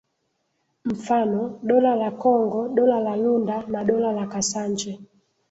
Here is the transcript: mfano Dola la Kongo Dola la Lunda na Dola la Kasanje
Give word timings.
mfano 0.85 1.59
Dola 1.63 1.95
la 1.95 2.11
Kongo 2.11 2.69
Dola 2.69 2.99
la 2.99 3.15
Lunda 3.15 3.63
na 3.67 3.83
Dola 3.83 4.11
la 4.11 4.27
Kasanje 4.27 4.99